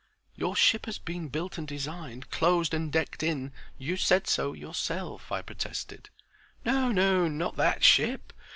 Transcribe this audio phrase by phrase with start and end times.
[0.33, 5.31] "Your ship has been built and designed, closed and decked in; you said so yourself,"
[5.31, 6.09] I protested.
[6.65, 8.33] "No, no, not that ship.